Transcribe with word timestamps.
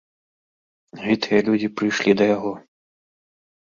Гэтыя 1.03 1.43
людзі 1.51 1.67
прыйшлі 1.77 2.09
ад 2.19 2.29
яго. 2.35 2.59